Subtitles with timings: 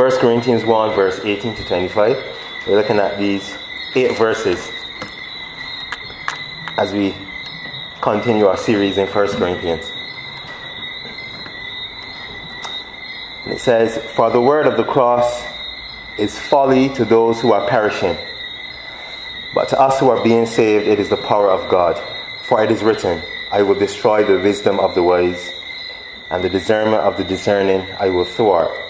[0.00, 2.16] 1 Corinthians 1, verse 18 to 25.
[2.66, 3.54] We're looking at these
[3.94, 4.72] eight verses
[6.78, 7.14] as we
[8.00, 9.92] continue our series in 1 Corinthians.
[13.44, 15.44] And it says, For the word of the cross
[16.16, 18.16] is folly to those who are perishing,
[19.52, 22.02] but to us who are being saved, it is the power of God.
[22.44, 23.20] For it is written,
[23.52, 25.52] I will destroy the wisdom of the wise,
[26.30, 28.89] and the discernment of the discerning I will thwart.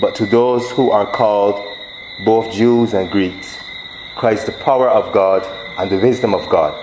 [0.00, 1.76] But to those who are called,
[2.24, 3.58] both Jews and Greeks,
[4.14, 5.44] Christ the power of God
[5.78, 6.74] and the wisdom of God.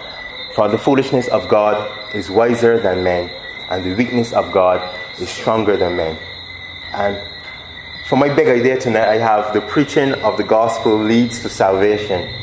[0.54, 3.30] For the foolishness of God is wiser than men,
[3.70, 4.80] and the weakness of God
[5.20, 6.18] is stronger than men.
[6.94, 7.22] And
[8.06, 12.34] for my big idea tonight, I have the preaching of the gospel leads to salvation,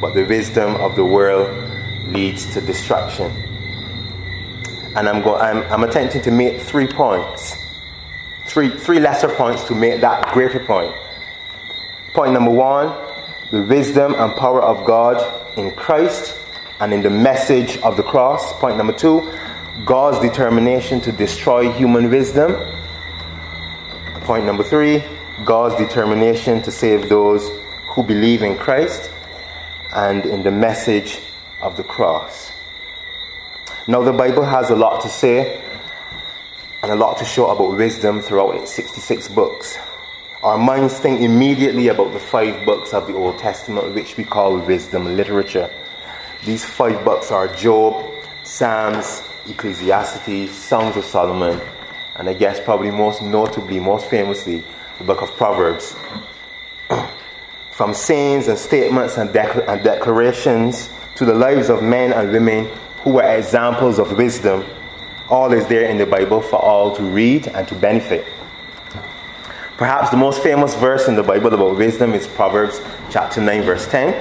[0.00, 1.48] but the wisdom of the world
[2.08, 3.32] leads to destruction.
[4.94, 7.65] And I'm, go- I'm, I'm attempting to make three points,
[8.46, 10.94] three, three lesser points to make that greater point.
[12.14, 12.94] Point number one
[13.50, 15.16] the wisdom and power of God
[15.56, 16.36] in Christ
[16.80, 18.52] and in the message of the cross.
[18.58, 19.32] Point number two
[19.84, 22.56] God's determination to destroy human wisdom.
[24.22, 25.04] Point number three
[25.44, 27.48] God's determination to save those
[27.90, 29.10] who believe in Christ
[29.94, 31.20] and in the message
[31.60, 32.52] of the cross.
[33.86, 35.62] Now, the Bible has a lot to say
[36.86, 39.76] and a lot to show about wisdom throughout its 66 books.
[40.44, 44.56] Our minds think immediately about the five books of the Old Testament, which we call
[44.58, 45.68] wisdom literature.
[46.44, 48.08] These five books are Job,
[48.44, 51.60] Psalms, Ecclesiastes, Songs of Solomon,
[52.14, 54.62] and I guess probably most notably, most famously,
[54.98, 55.96] the book of Proverbs.
[57.72, 62.70] From sayings and statements and, and declarations to the lives of men and women
[63.02, 64.64] who were examples of wisdom,
[65.28, 68.26] all is there in the Bible for all to read and to benefit.
[69.76, 73.86] Perhaps the most famous verse in the Bible about wisdom is Proverbs chapter 9, verse
[73.88, 74.14] 10,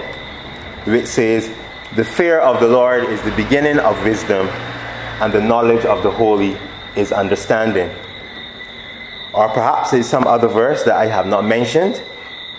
[0.86, 1.50] which says,
[1.96, 4.48] The fear of the Lord is the beginning of wisdom,
[5.22, 6.58] and the knowledge of the holy
[6.98, 7.90] is understanding.
[9.34, 12.04] Or perhaps it's some other verse that I have not mentioned,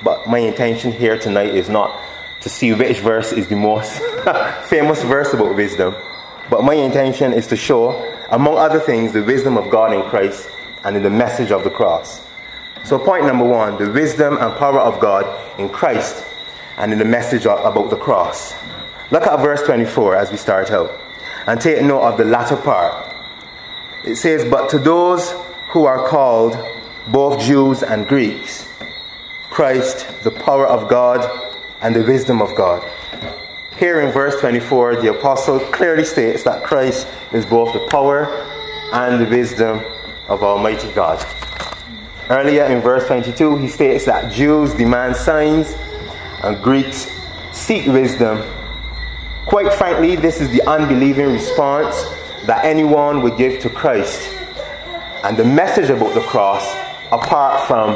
[0.03, 2.01] but my intention here tonight is not
[2.41, 3.99] to see which verse is the most
[4.69, 5.95] famous verse about wisdom,
[6.49, 10.49] but my intention is to show, among other things, the wisdom of God in Christ
[10.85, 12.23] and in the message of the cross.
[12.85, 15.25] So, point number one the wisdom and power of God
[15.59, 16.25] in Christ
[16.77, 18.55] and in the message about the cross.
[19.11, 20.91] Look at verse 24 as we start out
[21.47, 23.15] and take note of the latter part.
[24.05, 25.33] It says, But to those
[25.71, 26.57] who are called,
[27.09, 28.69] both Jews and Greeks,
[29.51, 31.25] Christ, the power of God
[31.81, 32.83] and the wisdom of God.
[33.79, 38.25] Here in verse 24, the apostle clearly states that Christ is both the power
[38.95, 39.83] and the wisdom
[40.29, 41.23] of Almighty God.
[42.31, 45.75] Earlier in verse 22, he states that Jews demand signs
[46.43, 47.13] and Greeks
[47.53, 48.43] seek wisdom.
[49.45, 52.03] Quite frankly, this is the unbelieving response
[52.47, 54.33] that anyone would give to Christ
[55.23, 56.67] and the message about the cross
[57.13, 57.95] apart from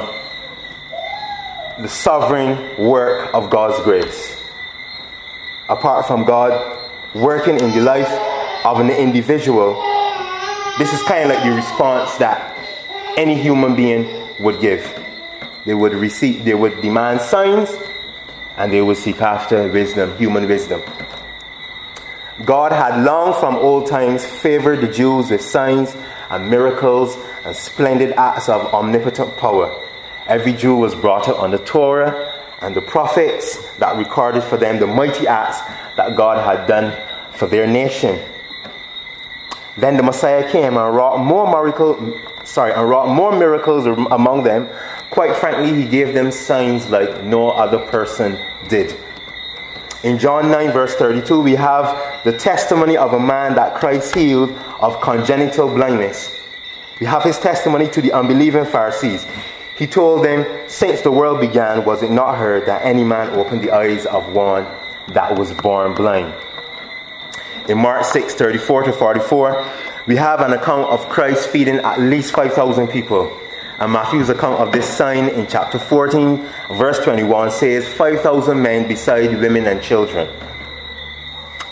[1.82, 4.39] the sovereign work of God's grace.
[5.70, 6.78] Apart from God
[7.14, 8.10] working in the life
[8.64, 9.74] of an individual,
[10.78, 12.56] this is kind of like the response that
[13.16, 14.82] any human being would give.
[15.64, 17.70] They would receive, they would demand signs,
[18.56, 20.82] and they would seek after wisdom, human wisdom.
[22.44, 25.94] God had long from old times favored the Jews with signs
[26.30, 29.72] and miracles and splendid acts of omnipotent power.
[30.26, 32.29] Every Jew was brought up on the Torah
[32.60, 35.60] and the prophets that recorded for them the mighty acts
[35.96, 36.92] that God had done
[37.32, 38.20] for their nation.
[39.76, 44.68] Then the Messiah came and wrought more miracle, sorry, and wrought more miracles among them.
[45.10, 48.94] Quite frankly, he gave them signs like no other person did.
[50.02, 54.50] In John 9, verse 32, we have the testimony of a man that Christ healed
[54.80, 56.38] of congenital blindness.
[57.00, 59.26] We have his testimony to the unbelieving Pharisees.
[59.80, 63.62] He told them, Since the world began, was it not heard that any man opened
[63.62, 64.66] the eyes of one
[65.08, 66.34] that was born blind?
[67.66, 69.70] In Mark 6 34 to 44,
[70.06, 73.34] we have an account of Christ feeding at least 5,000 people.
[73.78, 79.40] And Matthew's account of this sign in chapter 14, verse 21 says, 5,000 men beside
[79.40, 80.28] women and children.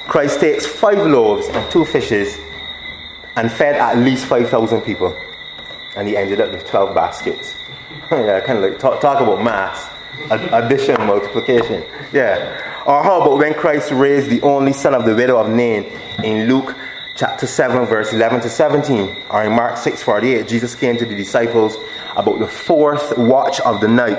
[0.06, 2.38] Christ takes five loaves and two fishes
[3.36, 5.14] and fed at least 5,000 people.
[5.94, 7.54] And he ended up with 12 baskets.
[8.10, 9.90] yeah, kind of like talk, talk about mass,
[10.30, 11.84] addition, multiplication.
[12.12, 12.84] Yeah.
[12.86, 15.84] Or how about when Christ raised the only son of the widow of Nain
[16.24, 16.74] in Luke
[17.14, 21.16] chapter 7, verse 11 to 17, or in Mark 6, 48, Jesus came to the
[21.16, 21.76] disciples
[22.16, 24.18] about the fourth watch of the night,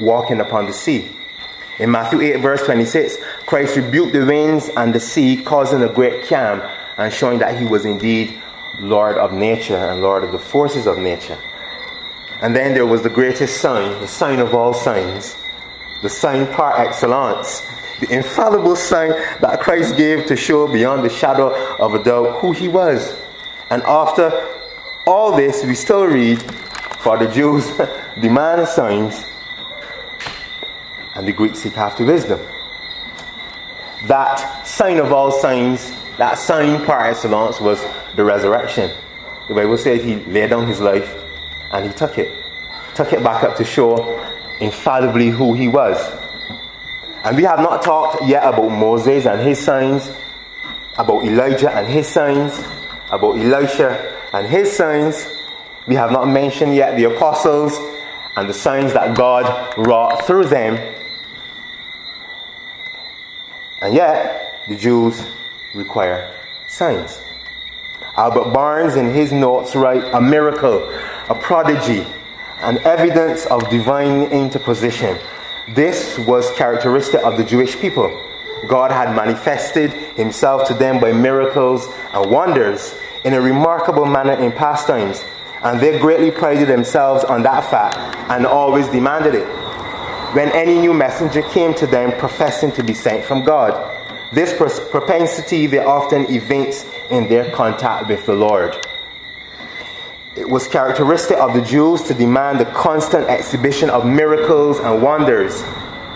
[0.00, 1.16] walking upon the sea.
[1.78, 3.16] In Matthew 8, verse 26,
[3.46, 6.60] Christ rebuked the winds and the sea, causing a great calm
[6.96, 8.42] and showing that he was indeed
[8.80, 11.38] Lord of nature and Lord of the forces of nature.
[12.42, 15.36] And then there was the greatest sign, the sign of all signs,
[16.02, 17.66] the sign par excellence,
[18.00, 19.10] the infallible sign
[19.40, 23.14] that Christ gave to show beyond the shadow of a doubt who he was.
[23.68, 24.30] And after
[25.06, 26.40] all this, we still read,
[27.00, 27.70] for the Jews
[28.20, 29.22] demand signs,
[31.14, 32.40] and the Greeks seek after wisdom.
[34.06, 37.84] That sign of all signs, that sign par excellence was
[38.16, 38.90] the resurrection.
[39.48, 41.19] The Bible says he laid down his life
[41.72, 42.30] and he took it.
[42.94, 43.96] Took it back up to show
[44.60, 45.96] infallibly who he was.
[47.24, 50.10] And we have not talked yet about Moses and his signs,
[50.98, 52.58] about Elijah and his signs,
[53.10, 55.26] about Elisha and his signs.
[55.86, 57.78] We have not mentioned yet the apostles
[58.36, 60.76] and the signs that God wrought through them.
[63.82, 65.22] And yet, the Jews
[65.74, 66.34] require
[66.68, 67.20] signs.
[68.16, 70.80] Albert Barnes, in his notes, write a miracle,
[71.30, 72.06] a prodigy,
[72.60, 75.16] an evidence of divine interposition
[75.74, 78.10] this was characteristic of the Jewish people.
[78.66, 84.50] God had manifested himself to them by miracles and wonders in a remarkable manner in
[84.50, 85.24] past times,
[85.62, 87.96] and they greatly prided themselves on that fact
[88.30, 89.46] and always demanded it.
[90.34, 93.96] When any new messenger came to them professing to be sent from God,
[94.32, 94.52] this
[94.90, 98.74] propensity they often evince in their contact with the Lord.
[100.40, 105.60] It was characteristic of the Jews to demand the constant exhibition of miracles and wonders.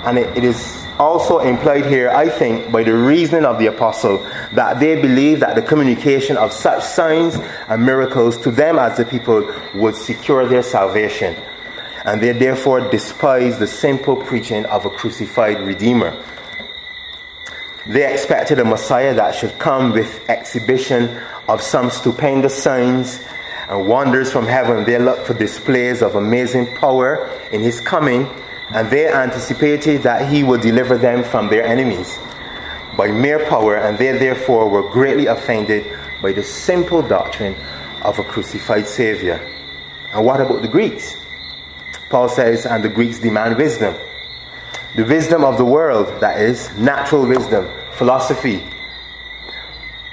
[0.07, 4.27] And it, it is also implied here, I think, by the reasoning of the apostle,
[4.53, 7.37] that they believed that the communication of such signs
[7.69, 11.37] and miracles to them as the people would secure their salvation.
[12.07, 16.19] And they therefore despised the simple preaching of a crucified Redeemer.
[17.87, 23.21] They expected a Messiah that should come with exhibition of some stupendous signs
[23.69, 24.85] and wonders from heaven.
[24.85, 28.27] They looked for displays of amazing power in his coming,
[28.71, 32.19] and they anticipated that he would deliver them from their enemies
[32.97, 37.55] by mere power, and they therefore were greatly offended by the simple doctrine
[38.03, 39.41] of a crucified Savior.
[40.13, 41.17] And what about the Greeks?
[42.09, 43.95] Paul says, and the Greeks demand wisdom.
[44.95, 48.63] The wisdom of the world, that is, natural wisdom, philosophy,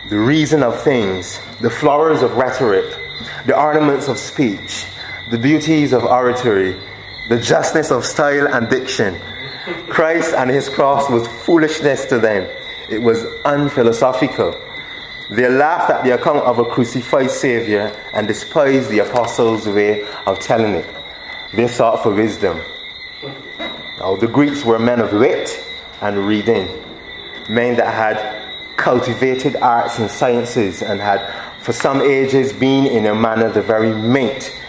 [0.09, 2.85] the reason of things, the flowers of rhetoric,
[3.45, 4.85] the ornaments of speech,
[5.29, 6.75] the beauties of oratory,
[7.29, 9.19] the justness of style and diction.
[9.89, 12.49] Christ and his cross was foolishness to them.
[12.89, 14.59] It was unphilosophical.
[15.29, 20.39] They laughed at the account of a crucified Savior and despised the apostles' way of
[20.39, 20.95] telling it.
[21.53, 22.59] They sought for wisdom.
[23.99, 25.63] Now, the Greeks were men of wit
[26.01, 26.67] and reading,
[27.47, 33.13] men that had cultivated arts and sciences and had for some ages been in a
[33.13, 34.59] manner the very mate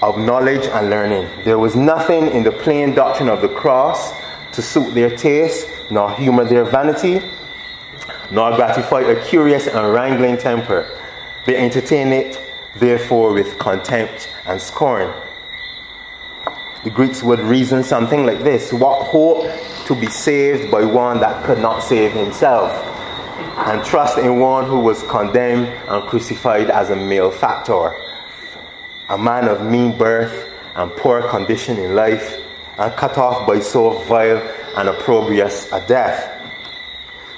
[0.00, 1.28] of knowledge and learning.
[1.44, 4.12] There was nothing in the plain doctrine of the cross
[4.52, 7.20] to suit their taste, nor humor their vanity,
[8.30, 10.88] nor gratify a curious and wrangling temper.
[11.44, 12.40] They entertain it,
[12.76, 15.12] therefore, with contempt and scorn.
[16.82, 19.50] The Greeks would reason something like this What hope
[19.84, 22.89] to be saved by one that could not save himself?
[23.66, 27.94] And trust in one who was condemned and crucified as a malefactor,
[29.10, 32.40] a man of mean birth and poor condition in life,
[32.78, 34.38] and cut off by so vile
[34.76, 36.36] and opprobrious a death.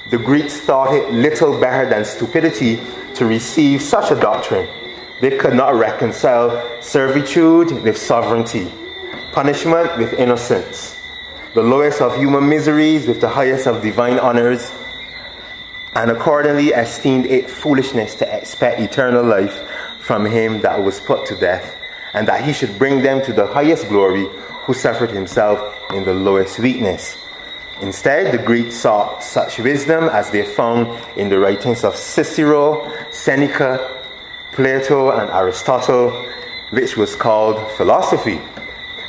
[0.09, 2.79] The Greeks thought it little better than stupidity
[3.15, 4.69] to receive such a doctrine.
[5.19, 8.71] They could not reconcile servitude with sovereignty,
[9.33, 11.01] punishment with innocence,
[11.53, 14.71] the lowest of human miseries with the highest of divine honors
[15.95, 19.63] and accordingly esteemed it foolishness to expect eternal life
[19.99, 21.75] from him that was put to death,
[22.13, 24.27] and that he should bring them to the highest glory
[24.65, 25.59] who suffered himself
[25.91, 27.17] in the lowest weakness.
[27.81, 34.01] Instead, the Greeks sought such wisdom as they found in the writings of Cicero, Seneca,
[34.53, 36.11] Plato, and Aristotle.
[36.73, 38.41] which was called philosophy,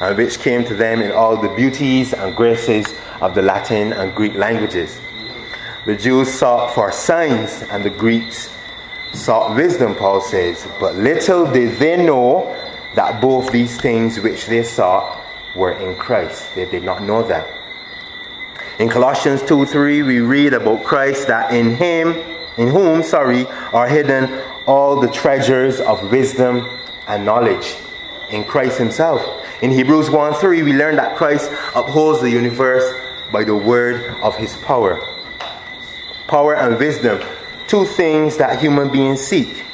[0.01, 4.15] and which came to them in all the beauties and graces of the Latin and
[4.15, 5.01] Greek languages.
[5.87, 8.51] The Jews sought for signs, and the Greeks
[9.13, 10.67] sought wisdom, Paul says.
[10.81, 12.57] But little did they know
[12.95, 15.23] that both these things which they sought
[15.55, 16.55] were in Christ.
[16.55, 17.47] They did not know that.
[18.79, 22.17] In Colossians 2 3, we read about Christ that in him,
[22.57, 26.67] in whom, sorry, are hidden all the treasures of wisdom
[27.07, 27.77] and knowledge.
[28.31, 29.21] In Christ Himself.
[29.61, 32.85] In Hebrews 1 3, we learn that Christ upholds the universe
[33.31, 35.14] by the word of His power.
[36.27, 37.23] Power and wisdom,
[37.67, 39.65] two things that human beings seek.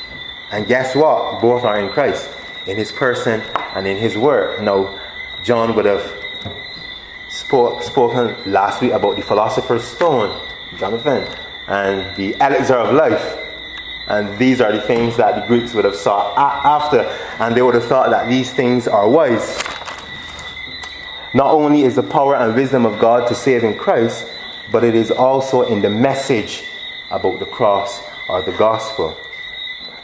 [0.50, 1.40] And guess what?
[1.40, 2.28] Both are in Christ,
[2.66, 3.40] in His person
[3.74, 4.62] and in His word.
[4.62, 4.98] Now,
[5.42, 6.12] John would have
[7.28, 10.44] spoke, spoken last week about the philosopher's stone,
[10.76, 11.26] Jonathan,
[11.68, 13.38] and the elixir of life.
[14.08, 17.00] And these are the things that the Greeks would have sought after,
[17.38, 19.62] and they would have thought that these things are wise.
[21.32, 24.26] Not only is the power and wisdom of God to save in Christ,
[24.70, 26.64] but it is also in the message
[27.10, 29.16] about the cross or the gospel.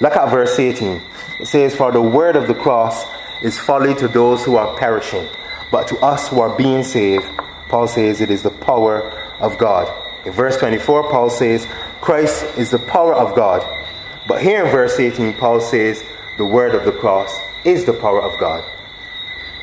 [0.01, 1.01] Look at verse 18.
[1.41, 3.07] It says, For the word of the cross
[3.43, 5.29] is folly to those who are perishing
[5.71, 7.27] but to us who are being saved,
[7.69, 9.03] Paul says it is the power
[9.41, 9.93] of God.
[10.25, 11.67] In verse 24, Paul says,
[12.01, 13.65] Christ is the power of God.
[14.29, 16.05] But here in verse 18, Paul says,
[16.37, 18.65] the word of the cross is the power of God.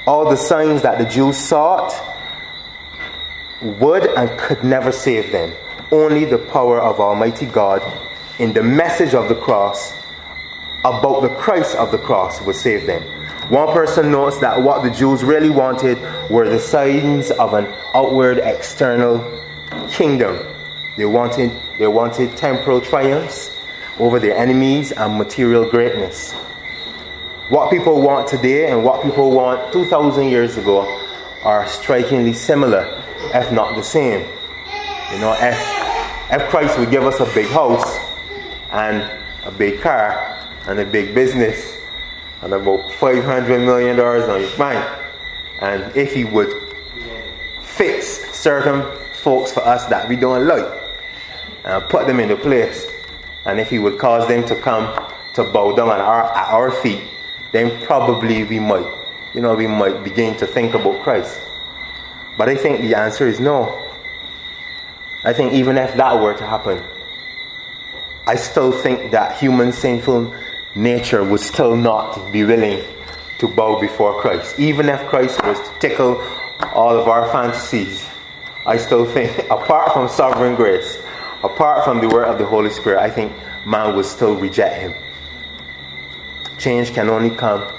[0.05, 1.91] All the signs that the Jews sought
[3.63, 5.53] would and could never save them.
[5.91, 7.81] Only the power of Almighty God
[8.39, 9.97] in the message of the cross
[10.85, 13.01] about the Christ of the cross would save them.
[13.49, 15.97] One person notes that what the Jews really wanted
[16.29, 19.19] were the signs of an outward external
[19.89, 20.39] kingdom.
[20.97, 23.51] They wanted, they wanted temporal triumphs
[23.99, 26.31] over their enemies and material greatness.
[27.49, 30.81] What people want today and what people want 2,000 years ago
[31.43, 33.02] are strikingly similar,
[33.33, 34.21] if not the same.
[35.11, 37.97] You know, if, if Christ would give us a big house
[38.71, 39.01] and
[39.45, 41.77] a big car and a big business,
[42.43, 44.99] and about $500 million on his bank.
[45.61, 46.51] And if he would
[47.61, 50.65] fix certain folks for us that we don't like
[51.63, 52.85] and put them into place,
[53.45, 54.93] and if he would cause them to come
[55.35, 57.01] to bow down at our, at our feet,
[57.53, 58.85] then probably we might,
[59.33, 61.39] you know, we might begin to think about Christ.
[62.37, 63.79] But I think the answer is no.
[65.23, 66.83] I think even if that were to happen,
[68.25, 70.33] I still think that human sinful
[70.75, 72.83] nature would still not be willing
[73.39, 74.59] to bow before Christ.
[74.59, 76.21] Even if Christ was to tickle
[76.73, 78.05] all of our fantasies,
[78.65, 81.01] I still think, apart from sovereign grace,
[81.43, 83.33] apart from the work of the Holy Spirit, I think
[83.65, 84.95] man would still reject him.
[86.57, 87.71] Change can only come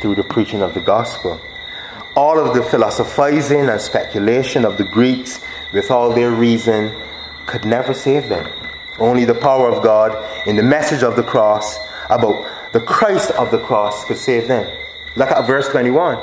[0.00, 1.40] through the preaching of the gospel.
[2.18, 5.40] All of the philosophizing and speculation of the Greeks,
[5.72, 6.92] with all their reason,
[7.46, 8.50] could never save them.
[8.98, 10.10] Only the power of God
[10.44, 11.78] in the message of the cross
[12.10, 14.68] about the Christ of the cross could save them.
[15.14, 16.18] Look at verse 21.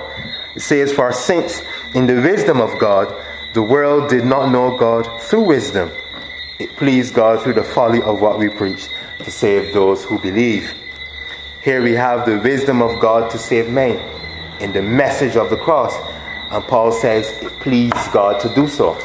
[0.54, 1.62] It says, For since
[1.94, 3.16] in the wisdom of God,
[3.54, 5.94] the world did not know God through wisdom,
[6.60, 10.74] it pleased God through the folly of what we preach to save those who believe.
[11.62, 14.04] Here we have the wisdom of God to save men
[14.60, 15.94] in the message of the cross.
[16.52, 19.00] And Paul says it pleased God to do so.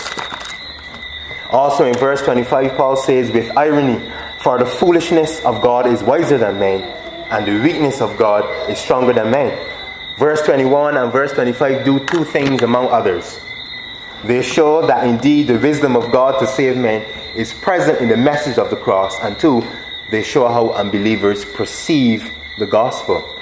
[1.51, 4.01] Also in verse 25, Paul says, with irony,
[4.41, 6.83] for the foolishness of God is wiser than men,
[7.31, 9.59] and the weakness of God is stronger than men.
[10.17, 13.41] Verse 21 and verse 25 do two things among others.
[14.25, 18.17] They show that indeed the wisdom of God to save men is present in the
[18.17, 19.63] message of the cross, and two,
[20.11, 23.40] they show how unbelievers perceive the gospel.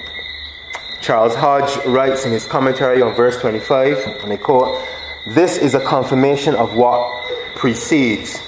[1.08, 4.86] Charles Hodge writes in his commentary on verse 25, and I quote,
[5.26, 8.38] This is a confirmation of what precedes.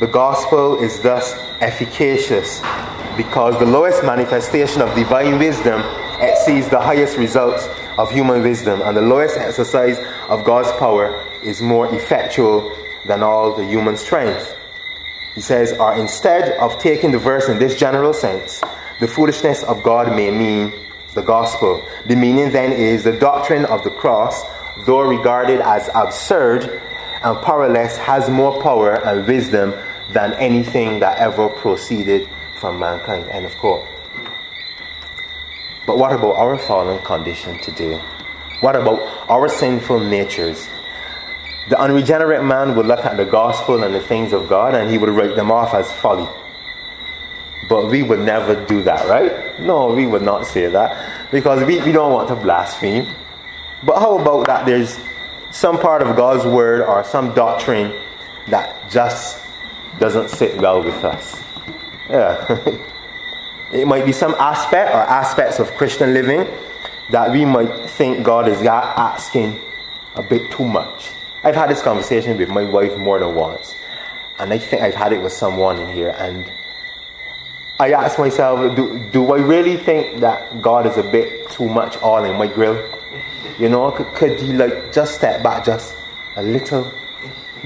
[0.00, 2.58] The gospel is thus efficacious
[3.16, 5.80] because the lowest manifestation of divine wisdom
[6.20, 9.96] exceeds the highest results of human wisdom, and the lowest exercise
[10.28, 14.58] of God's power is more effectual than all the human strength.
[15.36, 18.62] He says, or instead of taking the verse in this general sense,
[18.98, 20.72] the foolishness of God may mean
[21.14, 21.84] the gospel.
[22.06, 24.42] The meaning then is the doctrine of the cross,
[24.84, 26.82] though regarded as absurd
[27.22, 29.74] and powerless, has more power and wisdom
[30.12, 32.28] than anything that ever proceeded
[32.60, 33.28] from mankind.
[33.30, 33.86] End of quote.
[35.86, 37.98] But what about our fallen condition today?
[38.60, 40.68] What about our sinful natures?
[41.68, 44.98] The unregenerate man would look at the gospel and the things of God and he
[44.98, 46.28] would write them off as folly.
[47.68, 49.58] But we would never do that, right?
[49.60, 53.06] No, we would not say that because we, we don't want to blaspheme.
[53.82, 54.98] But how about that there's
[55.50, 57.92] some part of God's word or some doctrine
[58.48, 59.44] that just
[59.98, 61.42] doesn't sit well with us?
[62.08, 62.58] Yeah.
[63.72, 66.46] it might be some aspect or aspects of Christian living
[67.10, 69.60] that we might think God is asking
[70.14, 71.10] a bit too much.
[71.42, 73.74] I've had this conversation with my wife more than once,
[74.38, 76.50] and I think I've had it with someone in here, and
[77.78, 81.96] I ask myself, do, do I really think that God is a bit too much
[81.98, 82.88] all in my grill?
[83.58, 85.96] You know, could, could he like just step back just
[86.36, 86.92] a little?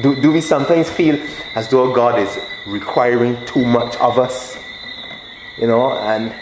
[0.01, 1.21] Do, do we sometimes feel
[1.55, 4.59] as though God is requiring too much of us?
[5.59, 6.35] You know, and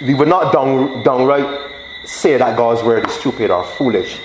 [0.00, 1.70] we would not down, downright
[2.04, 4.20] say that God's word is stupid or foolish,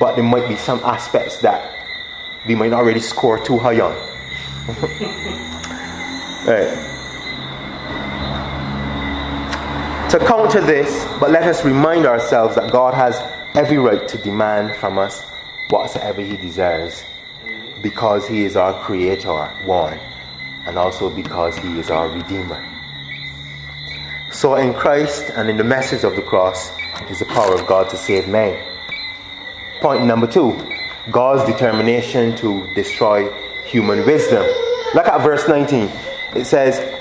[0.00, 1.76] but there might be some aspects that
[2.46, 3.94] we might not really score too high on.
[6.46, 6.85] right.
[10.18, 13.20] To counter this, but let us remind ourselves that God has
[13.54, 15.22] every right to demand from us
[15.68, 17.04] whatsoever He desires
[17.82, 19.98] because He is our Creator, one,
[20.66, 22.64] and also because He is our Redeemer.
[24.32, 26.70] So, in Christ and in the message of the cross
[27.10, 28.62] is the power of God to save men.
[29.80, 30.56] Point number two
[31.10, 33.30] God's determination to destroy
[33.64, 34.44] human wisdom.
[34.94, 35.90] Look at verse 19.
[36.34, 36.95] It says,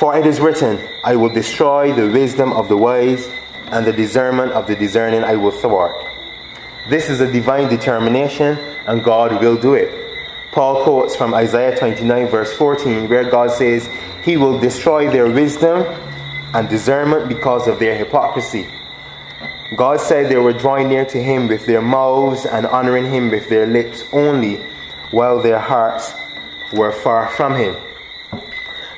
[0.00, 3.30] for it is written, I will destroy the wisdom of the wise,
[3.66, 5.94] and the discernment of the discerning I will thwart.
[6.88, 9.92] This is a divine determination, and God will do it.
[10.52, 13.90] Paul quotes from Isaiah 29, verse 14, where God says,
[14.24, 15.82] He will destroy their wisdom
[16.54, 18.66] and discernment because of their hypocrisy.
[19.76, 23.50] God said they were drawing near to Him with their mouths and honoring Him with
[23.50, 24.56] their lips only,
[25.10, 26.14] while their hearts
[26.72, 27.76] were far from Him.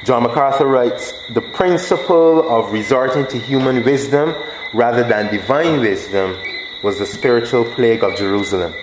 [0.04, 4.34] John MacArthur writes The principle of resorting to human wisdom
[4.72, 6.36] rather than divine wisdom
[6.82, 8.74] was the spiritual plague of Jerusalem.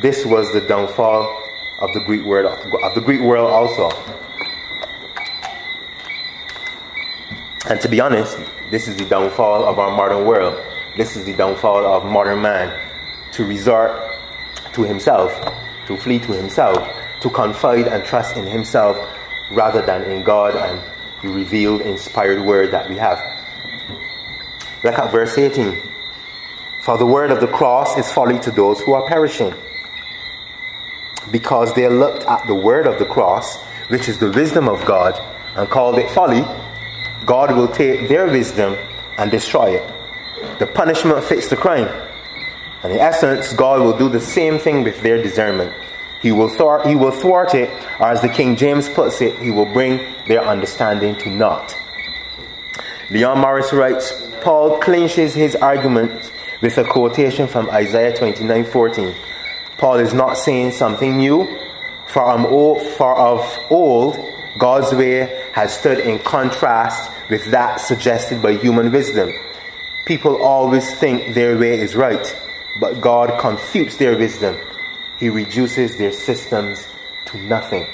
[0.00, 1.42] This was the downfall
[1.80, 2.46] of the Greek world
[2.84, 3.90] of the Greek world also.
[7.68, 8.38] And to be honest,
[8.70, 10.62] this is the downfall of our modern world.
[10.96, 12.78] This is the downfall of modern man
[13.32, 13.90] to resort
[14.72, 15.32] to himself,
[15.88, 16.88] to flee to himself,
[17.22, 18.96] to confide and trust in himself
[19.50, 20.80] rather than in God and
[21.22, 23.18] the revealed, inspired word that we have.
[24.82, 25.80] Look at verse 18.
[26.82, 29.54] For the word of the cross is folly to those who are perishing.
[31.30, 33.56] Because they looked at the word of the cross,
[33.88, 35.18] which is the wisdom of God,
[35.56, 36.44] and called it folly,
[37.24, 38.76] God will take their wisdom
[39.16, 40.58] and destroy it.
[40.58, 41.88] The punishment fits the crime.
[42.82, 45.74] And in essence, God will do the same thing with their discernment.
[46.24, 47.68] He will, thwart, he will thwart it,
[48.00, 51.76] or as the King James puts it, he will bring their understanding to naught.
[53.10, 54.10] Leon Morris writes,
[54.40, 56.32] Paul clinches his argument
[56.62, 59.14] with a quotation from Isaiah 29 14.
[59.76, 61.58] Paul is not saying something new,
[62.06, 62.44] for, um,
[62.96, 64.16] for of old,
[64.56, 69.30] God's way has stood in contrast with that suggested by human wisdom.
[70.06, 72.34] People always think their way is right,
[72.80, 74.58] but God confutes their wisdom
[75.18, 76.86] he reduces their systems
[77.26, 77.86] to nothing.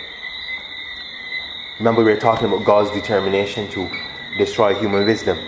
[1.78, 3.90] Remember, we were talking about God's determination to
[4.36, 5.38] destroy human wisdom.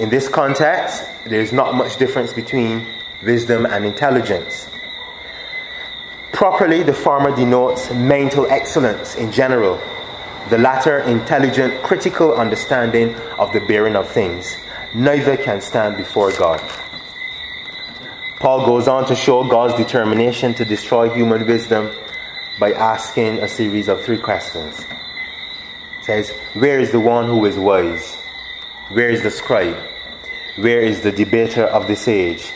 [0.00, 2.86] In this context, there's not much difference between
[3.22, 4.68] wisdom and intelligence.
[6.32, 9.80] Properly, the former denotes mental excellence in general,
[10.50, 14.56] the latter, intelligent, critical understanding of the bearing of things.
[14.94, 16.60] Neither can stand before God.
[18.44, 21.90] Paul goes on to show God's determination to destroy human wisdom
[22.58, 24.84] by asking a series of three questions.
[26.02, 28.16] Says, Where is the one who is wise?
[28.90, 29.78] Where is the scribe?
[30.56, 32.52] Where is the debater of this age?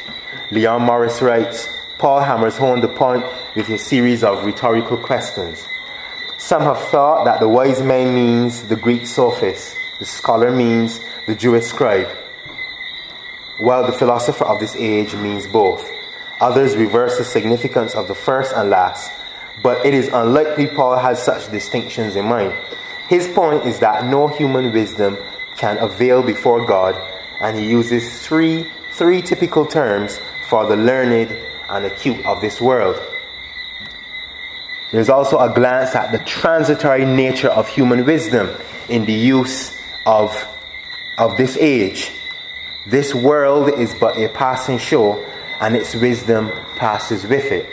[0.50, 3.24] Leon Morris writes, Paul hammers home the point
[3.56, 5.66] with a series of rhetorical questions.
[6.36, 11.34] Some have thought that the wise man means the Greek sophist, the scholar means the
[11.34, 12.14] Jewish scribe
[13.58, 15.88] while the philosopher of this age means both.
[16.40, 19.10] Others reverse the significance of the first and last,
[19.62, 22.54] but it is unlikely Paul has such distinctions in mind.
[23.08, 25.18] His point is that no human wisdom
[25.56, 26.94] can avail before God,
[27.40, 31.36] and he uses three, three typical terms for the learned
[31.68, 33.00] and acute of this world.
[34.92, 38.48] There's also a glance at the transitory nature of human wisdom
[38.88, 40.46] in the use of,
[41.18, 42.12] of this age.
[42.88, 45.22] This world is but a passing show,
[45.60, 47.68] and its wisdom passes with it.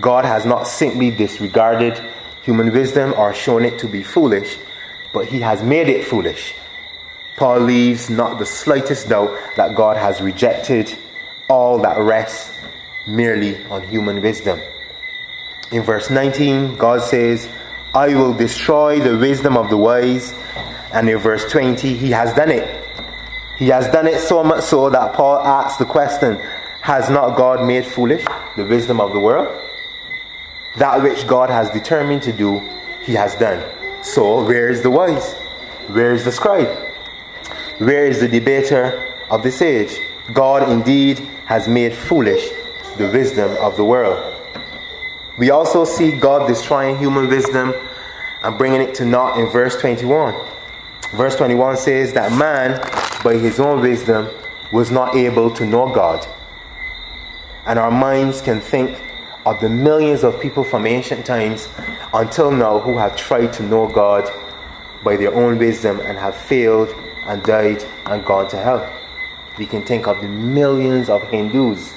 [0.00, 2.02] God has not simply disregarded
[2.42, 4.58] human wisdom or shown it to be foolish,
[5.12, 6.54] but he has made it foolish.
[7.36, 10.92] Paul leaves not the slightest doubt that God has rejected
[11.48, 12.58] all that rests
[13.06, 14.60] merely on human wisdom.
[15.70, 17.48] In verse 19, God says,
[17.94, 20.34] I will destroy the wisdom of the wise.
[20.92, 22.85] And in verse 20, he has done it.
[23.56, 26.36] He has done it so much so that Paul asks the question
[26.82, 28.24] Has not God made foolish
[28.56, 29.48] the wisdom of the world?
[30.76, 32.60] That which God has determined to do,
[33.02, 33.64] he has done.
[34.02, 35.34] So, where is the wise?
[35.88, 36.68] Where is the scribe?
[37.78, 40.00] Where is the debater of this age?
[40.32, 42.50] God indeed has made foolish
[42.98, 44.34] the wisdom of the world.
[45.38, 47.74] We also see God destroying human wisdom
[48.42, 50.34] and bringing it to naught in verse 21.
[51.12, 52.80] Verse 21 says that man,
[53.26, 54.30] by his own wisdom,
[54.70, 56.24] was not able to know God.
[57.66, 59.02] And our minds can think
[59.44, 61.68] of the millions of people from ancient times
[62.14, 64.30] until now who have tried to know God
[65.02, 66.94] by their own wisdom and have failed
[67.26, 68.88] and died and gone to hell.
[69.58, 71.94] We can think of the millions of Hindus,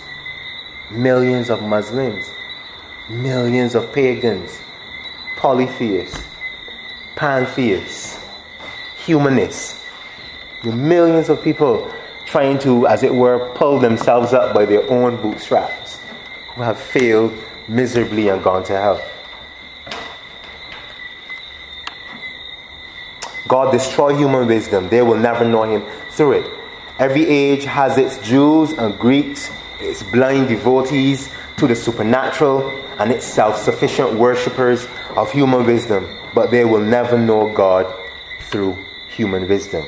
[0.89, 2.28] millions of Muslims,
[3.08, 4.58] millions of pagans,
[5.36, 6.26] polytheists,
[7.15, 8.18] pantheists,
[9.06, 9.79] humanists,
[10.63, 11.91] the millions of people
[12.26, 16.00] trying to, as it were, pull themselves up by their own bootstraps,
[16.54, 17.34] who have failed
[17.67, 19.02] miserably and gone to hell.
[23.48, 24.89] God destroy human wisdom.
[24.89, 26.52] They will never know Him through it.
[27.00, 32.69] Every age has its Jews and Greeks, its blind devotees to the supernatural,
[33.00, 37.91] and its self sufficient worshippers of human wisdom, but they will never know God
[38.41, 39.86] through human wisdom.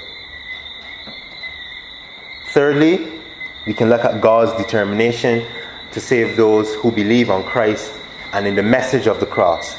[2.51, 3.21] Thirdly,
[3.65, 5.45] we can look at God's determination
[5.91, 7.93] to save those who believe on Christ
[8.33, 9.77] and in the message of the cross.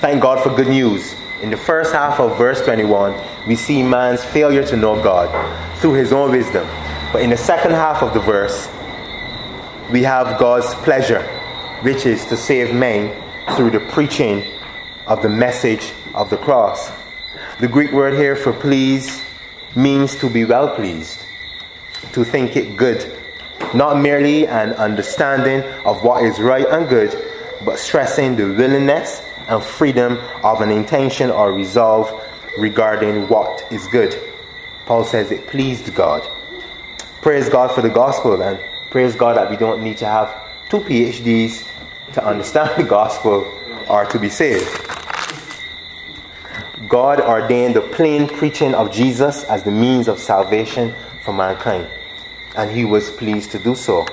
[0.00, 1.14] Thank God for good news.
[1.42, 3.14] In the first half of verse 21,
[3.46, 5.28] we see man's failure to know God
[5.80, 6.66] through his own wisdom.
[7.12, 8.68] But in the second half of the verse,
[9.92, 11.22] we have God's pleasure,
[11.82, 13.14] which is to save men
[13.54, 14.50] through the preaching
[15.06, 16.90] of the message of the cross.
[17.60, 19.22] The Greek word here for please
[19.76, 21.26] means to be well pleased,
[22.12, 23.18] to think it good,
[23.74, 27.14] not merely an understanding of what is right and good,
[27.66, 32.10] but stressing the willingness and freedom of an intention or resolve
[32.56, 34.18] regarding what is good.
[34.86, 36.26] Paul says it pleased God.
[37.20, 40.34] Praise God for the gospel and praise God that we don't need to have
[40.70, 41.68] two PhDs
[42.14, 43.46] to understand the gospel
[43.86, 44.99] or to be saved.
[46.90, 51.86] God ordained the plain preaching of Jesus as the means of salvation for mankind,
[52.56, 54.04] and he was pleased to do so.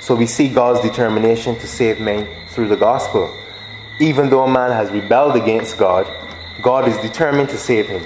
[0.00, 3.32] So we see God's determination to save men through the gospel.
[4.00, 6.10] Even though man has rebelled against God,
[6.60, 8.04] God is determined to save him.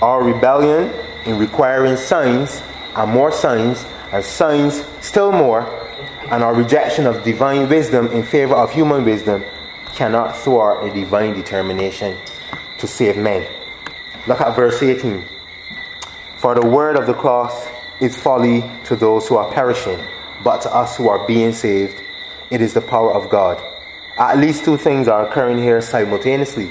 [0.00, 0.90] Our rebellion
[1.26, 2.62] in requiring signs
[2.96, 5.68] and more signs, and signs still more,
[6.30, 9.44] and our rejection of divine wisdom in favor of human wisdom
[9.92, 12.16] cannot thwart a divine determination
[12.80, 13.46] to save men.
[14.26, 15.24] Look at verse 18.
[16.36, 17.68] For the word of the cross
[18.00, 19.98] is folly to those who are perishing,
[20.42, 22.02] but to us who are being saved,
[22.50, 23.62] it is the power of God.
[24.18, 26.70] At least two things are occurring here simultaneously.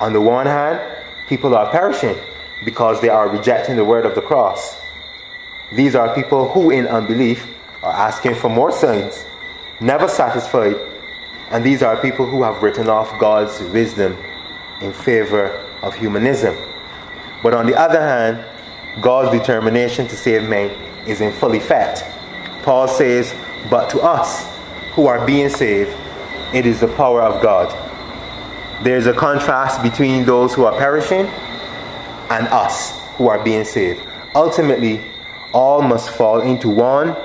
[0.00, 0.80] On the one hand,
[1.28, 2.16] people are perishing
[2.64, 4.76] because they are rejecting the word of the cross.
[5.72, 7.46] These are people who, in unbelief,
[7.82, 9.24] are asking for more signs,
[9.80, 10.76] never satisfied,
[11.50, 14.16] and these are people who have written off God's wisdom
[14.80, 15.48] in favor
[15.82, 16.56] of humanism.
[17.42, 18.44] But on the other hand,
[19.00, 20.70] God's determination to save men
[21.06, 22.04] is in full effect.
[22.62, 23.34] Paul says,
[23.70, 24.46] But to us
[24.92, 25.94] who are being saved,
[26.54, 27.68] it is the power of God.
[28.84, 31.26] There's a contrast between those who are perishing
[32.30, 34.02] and us who are being saved.
[34.34, 35.00] Ultimately,
[35.52, 37.16] all must fall into one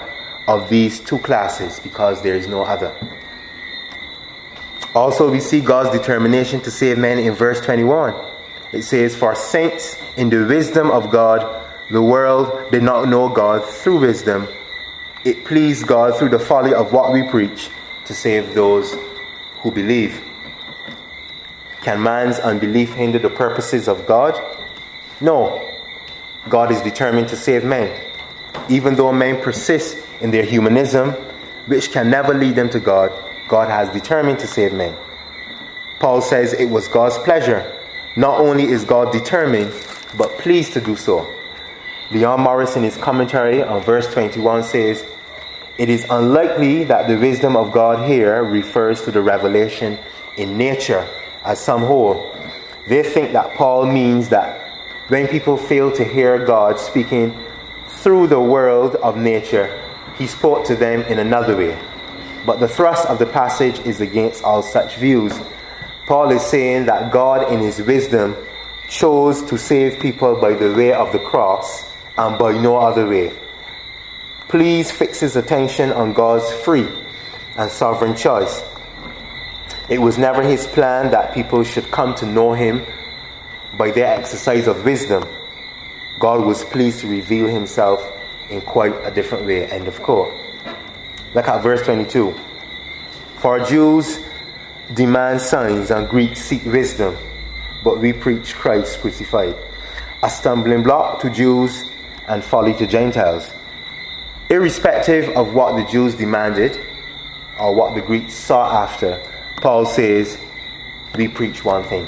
[0.48, 2.94] of these two classes because there is no other.
[4.95, 8.13] Also, we see God's determination to save men in verse 21.
[8.71, 13.65] It says, For saints in the wisdom of God, the world did not know God
[13.65, 14.47] through wisdom.
[15.23, 17.69] It pleased God through the folly of what we preach
[18.06, 18.95] to save those
[19.62, 20.21] who believe.
[21.82, 24.39] Can man's unbelief hinder the purposes of God?
[25.21, 25.65] No.
[26.47, 28.12] God is determined to save men.
[28.69, 31.12] Even though men persist in their humanism,
[31.67, 33.12] which can never lead them to God,
[33.50, 34.96] God has determined to save men.
[36.00, 37.78] Paul says it was God's pleasure.
[38.16, 39.74] Not only is God determined,
[40.18, 41.28] but pleased to do so.
[42.12, 45.06] Leon Morris, in his commentary on verse 21, says,
[45.78, 49.98] it is unlikely that the wisdom of God here refers to the revelation
[50.38, 51.08] in nature
[51.46, 52.36] as some hold.
[52.88, 54.60] They think that Paul means that
[55.08, 57.34] when people fail to hear God speaking
[57.88, 59.82] through the world of nature,
[60.18, 61.80] he spoke to them in another way.
[62.45, 65.38] But the thrust of the passage is against all such views.
[66.06, 68.36] Paul is saying that God, in his wisdom,
[68.88, 73.32] chose to save people by the way of the cross and by no other way.
[74.47, 76.88] Please fix his attention on God's free
[77.58, 78.63] and sovereign choice.
[79.89, 82.86] It was never his plan that people should come to know him
[83.78, 85.28] by their exercise of wisdom.
[86.19, 88.02] God was pleased to reveal himself
[88.49, 89.65] in quite a different way.
[89.67, 90.34] End of quote.
[91.34, 92.34] Look at verse 22.
[93.38, 94.20] For Jews
[94.94, 97.15] demand signs and Greeks seek wisdom,
[97.84, 99.56] but we preach Christ crucified,
[100.24, 101.86] a stumbling block to Jews
[102.28, 103.52] and folly to Gentiles.
[104.50, 106.80] Irrespective of what the Jews demanded
[107.60, 109.22] or what the Greeks sought after,
[109.58, 110.39] Paul says,
[111.15, 112.08] We preach one thing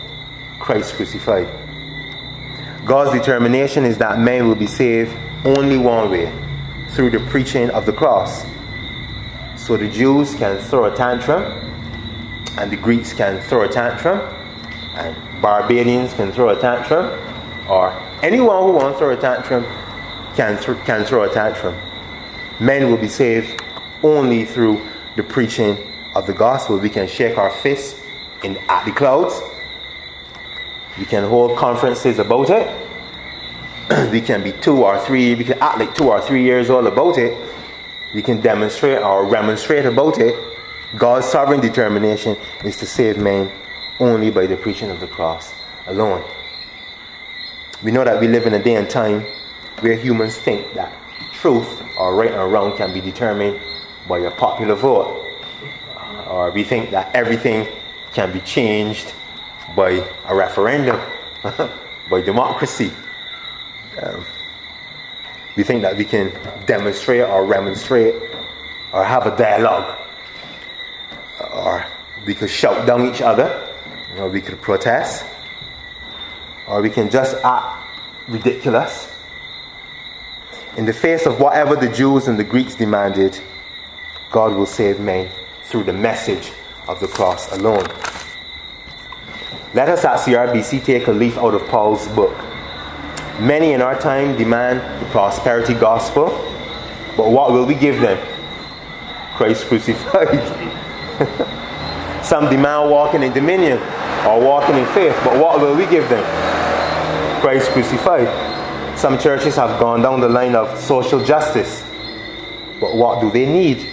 [0.59, 1.47] Christ crucified.
[2.85, 6.33] God's determination is that men will be saved only one way
[6.89, 8.43] through the preaching of the cross.
[9.61, 11.43] So the Jews can throw a tantrum,
[12.57, 14.19] and the Greeks can throw a tantrum,
[14.95, 17.05] and Barbadians can throw a tantrum,
[17.69, 17.91] or
[18.23, 19.63] anyone who wants to throw a tantrum
[20.35, 21.79] can, th- can throw a tantrum.
[22.59, 23.61] Men will be saved
[24.01, 24.81] only through
[25.15, 25.77] the preaching
[26.15, 26.79] of the gospel.
[26.79, 28.01] We can shake our fists
[28.43, 29.39] in, at the clouds.
[30.97, 32.67] We can hold conferences about it.
[34.11, 36.87] we can be two or three, we can act like two or three years old
[36.87, 37.50] about it
[38.13, 40.35] we can demonstrate or remonstrate about it.
[40.97, 43.51] God's sovereign determination is to save men
[43.99, 45.53] only by the preaching of the cross
[45.87, 46.23] alone.
[47.83, 49.25] We know that we live in a day and time
[49.79, 50.93] where humans think that
[51.33, 53.59] truth or right or wrong can be determined
[54.07, 55.25] by a popular vote.
[56.27, 57.67] Or we think that everything
[58.13, 59.13] can be changed
[59.75, 60.99] by a referendum,
[62.09, 62.91] by democracy.
[64.01, 64.25] Um,
[65.55, 66.31] we think that we can
[66.65, 68.15] demonstrate or remonstrate
[68.93, 69.97] or have a dialogue
[71.53, 71.85] or
[72.25, 73.67] we could shout down each other
[74.17, 75.25] or we could protest
[76.67, 77.85] or we can just act
[78.27, 79.13] ridiculous.
[80.77, 83.37] In the face of whatever the Jews and the Greeks demanded
[84.31, 85.29] God will save men
[85.63, 86.51] through the message
[86.87, 87.85] of the cross alone.
[89.73, 92.33] Let us at CRBC take a leaf out of Paul's book
[93.39, 96.27] Many in our time demand the prosperity gospel,
[97.17, 98.19] but what will we give them?
[99.35, 100.39] Christ crucified.
[102.23, 103.79] Some demand walking in dominion
[104.27, 106.23] or walking in faith, but what will we give them?
[107.41, 108.27] Christ crucified.
[108.97, 111.83] Some churches have gone down the line of social justice,
[112.79, 113.89] but what do they need?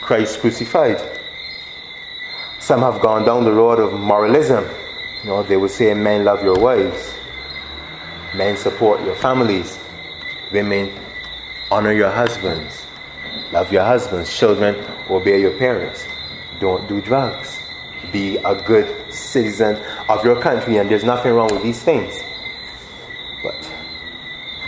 [0.00, 1.02] Christ crucified.
[2.60, 4.64] Some have gone down the road of moralism.
[5.24, 7.17] You know, they would say, Men love your wives.
[8.34, 9.78] Men support your families.
[10.52, 10.92] Women
[11.70, 12.86] honor your husbands.
[13.52, 14.36] Love your husbands.
[14.36, 14.76] Children
[15.08, 16.04] obey your parents.
[16.60, 17.58] Don't do drugs.
[18.12, 19.76] Be a good citizen
[20.08, 22.20] of your country, and there's nothing wrong with these things.
[23.42, 23.70] But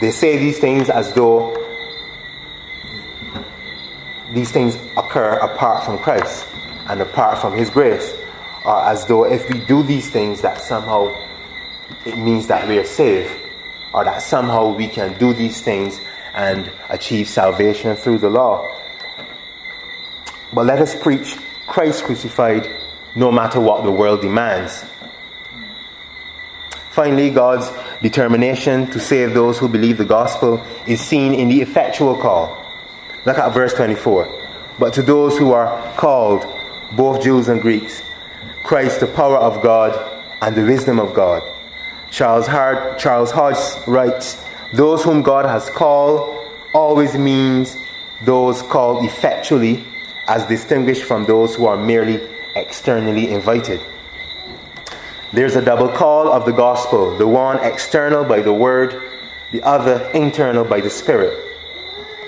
[0.00, 1.56] they say these things as though
[4.32, 6.46] these things occur apart from Christ
[6.88, 8.14] and apart from His grace,
[8.64, 11.14] or as though if we do these things, that somehow
[12.06, 13.30] it means that we are saved
[13.92, 16.00] or that somehow we can do these things
[16.34, 18.76] and achieve salvation through the law.
[20.52, 22.68] But let us preach Christ crucified
[23.14, 24.84] no matter what the world demands.
[26.90, 27.70] Finally, God's
[28.02, 32.56] determination to save those who believe the gospel is seen in the effectual call.
[33.24, 34.28] Look at verse 24.
[34.78, 36.44] But to those who are called,
[36.92, 38.02] both Jews and Greeks,
[38.64, 41.42] Christ, the power of God and the wisdom of God.
[42.10, 44.42] Charles, Hart, Charles Hodge writes,
[44.72, 47.76] Those whom God has called always means
[48.22, 49.84] those called effectually,
[50.26, 52.20] as distinguished from those who are merely
[52.54, 53.80] externally invited.
[55.32, 59.02] There's a double call of the gospel the one external by the word,
[59.52, 61.38] the other internal by the spirit.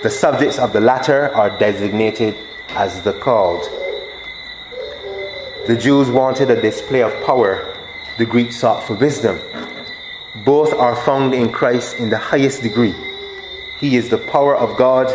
[0.03, 2.37] The subjects of the latter are designated
[2.71, 3.63] as the called.
[5.67, 7.72] The Jews wanted a display of power,
[8.23, 9.37] the Greeks sought for wisdom.
[10.45, 12.95] Both are found in Christ in the highest degree.
[13.81, 15.11] He is the power of God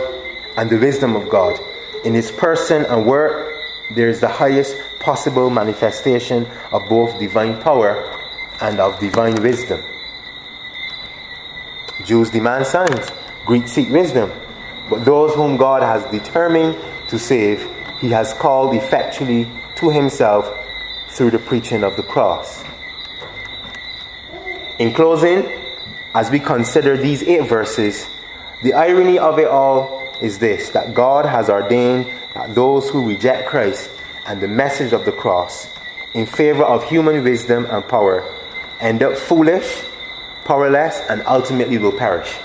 [0.58, 1.58] and the wisdom of God.
[2.04, 3.56] In his person and work,
[3.96, 7.96] there is the highest possible manifestation of both divine power
[8.60, 9.82] and of divine wisdom.
[12.04, 13.10] Jews demand signs,
[13.46, 14.34] Greeks seek wisdom.
[14.90, 16.76] But those whom God has determined
[17.08, 17.66] to save,
[18.02, 20.52] he has called effectually to himself
[21.08, 22.66] through the preaching of the cross.
[24.80, 25.52] In closing,
[26.14, 28.08] as we consider these eight verses,
[28.62, 33.48] the irony of it all is this that God has ordained that those who reject
[33.50, 33.90] Christ
[34.28, 35.74] and the message of the cross
[36.14, 38.24] in favor of human wisdom and power
[38.80, 39.84] end up foolish,
[40.46, 42.38] powerless, and ultimately will perish.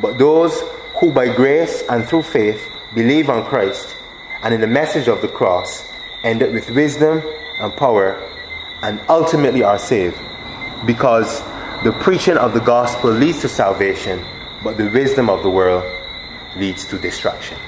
[0.00, 0.58] But those
[1.00, 3.94] who by grace and through faith believe on Christ
[4.42, 5.92] and in the message of the cross
[6.24, 7.22] end up with wisdom
[7.58, 8.26] and power
[8.82, 10.18] and ultimately are saved
[10.86, 11.42] because
[11.84, 14.24] the preaching of the gospel leads to salvation,
[14.62, 15.84] but the wisdom of the world
[16.56, 17.58] leads to destruction.